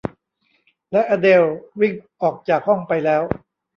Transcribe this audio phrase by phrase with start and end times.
[0.91, 1.43] และอเดล
[1.79, 3.21] วิ่งออกจากห้องไปแล้ว